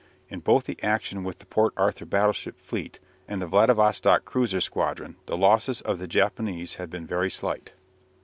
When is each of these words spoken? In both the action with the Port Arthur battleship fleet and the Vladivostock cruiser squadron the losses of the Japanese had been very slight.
In 0.29 0.39
both 0.39 0.63
the 0.63 0.79
action 0.81 1.23
with 1.23 1.37
the 1.37 1.45
Port 1.45 1.75
Arthur 1.77 2.05
battleship 2.07 2.57
fleet 2.57 2.99
and 3.27 3.39
the 3.39 3.45
Vladivostock 3.45 4.25
cruiser 4.25 4.59
squadron 4.59 5.15
the 5.27 5.37
losses 5.37 5.79
of 5.81 5.99
the 5.99 6.07
Japanese 6.07 6.73
had 6.73 6.89
been 6.89 7.05
very 7.05 7.29
slight. 7.29 7.73